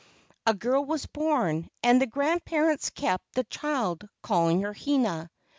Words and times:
A 0.47 0.55
girl 0.55 0.83
was 0.83 1.05
born, 1.05 1.69
and 1.83 2.01
the 2.01 2.07
grandparents 2.07 2.89
kept 2.89 3.35
the 3.35 3.43
child, 3.43 4.09
calling 4.23 4.61
her 4.63 4.73
Hina. 4.73 5.29